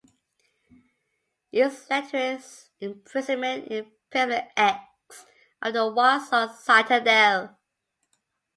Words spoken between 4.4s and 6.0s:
X of the